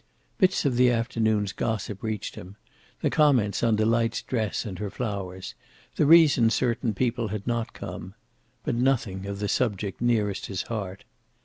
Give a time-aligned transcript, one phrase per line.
[0.39, 2.55] Bits of the afternoon's gossip reached him;
[3.03, 5.53] the comments on Delight's dress and her flowers;
[5.95, 8.15] the reasons certain people had not come.
[8.63, 11.03] But nothing of the subject nearest his heart.